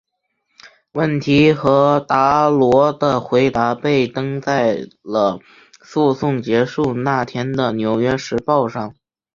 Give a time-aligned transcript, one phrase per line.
[0.93, 5.39] 问题和达罗的回答被登在了
[5.79, 8.95] 诉讼结束那天的纽约时报上。